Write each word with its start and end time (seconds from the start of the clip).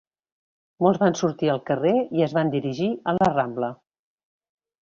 Molts 0.85 0.99
van 1.03 1.17
sortir 1.19 1.51
al 1.55 1.61
carrer 1.69 1.93
i 2.21 2.25
es 2.29 2.35
van 2.39 2.49
dirigir 2.57 2.91
a 3.13 3.17
La 3.19 3.31
Rambla. 3.37 3.71